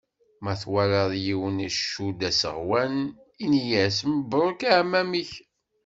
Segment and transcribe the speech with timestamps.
[0.43, 2.95] Ma twalaḍ yiwen icudd aseɣwen,
[3.43, 5.31] ini-yas: mebruk aεmam-ik.